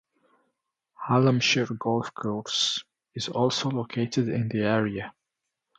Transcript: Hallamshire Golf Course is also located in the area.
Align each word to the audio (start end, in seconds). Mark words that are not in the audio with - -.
Hallamshire 0.99 1.77
Golf 1.77 2.11
Course 2.15 2.83
is 3.13 3.29
also 3.29 3.69
located 3.69 4.29
in 4.29 4.49
the 4.49 4.61
area. 4.61 5.13